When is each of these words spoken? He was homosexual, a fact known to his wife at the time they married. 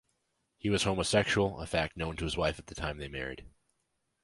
He 0.57 0.71
was 0.71 0.81
homosexual, 0.81 1.59
a 1.59 1.67
fact 1.67 1.95
known 1.95 2.15
to 2.17 2.23
his 2.23 2.35
wife 2.35 2.57
at 2.57 2.65
the 2.65 2.73
time 2.73 2.97
they 2.97 3.07
married. 3.07 3.45